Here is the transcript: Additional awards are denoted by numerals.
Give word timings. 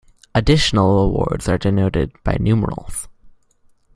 Additional 0.33 1.01
awards 1.03 1.47
are 1.47 1.59
denoted 1.59 2.11
by 2.23 2.35
numerals. 2.39 3.07